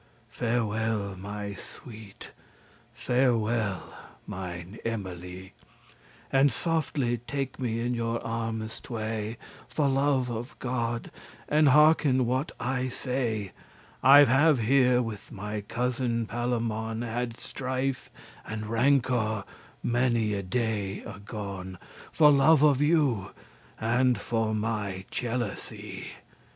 [0.31, 2.31] Farewell, my sweet,
[2.91, 5.53] farewell, mine Emily,
[6.31, 9.37] And softly take me in your armes tway,
[9.67, 11.11] For love of God,
[11.47, 13.51] and hearken what I say.
[14.01, 18.09] I have here with my cousin Palamon Had strife
[18.43, 19.43] and rancour
[19.83, 21.77] many a day agone,
[22.11, 23.33] For love of you,
[23.79, 26.07] and for my jealousy.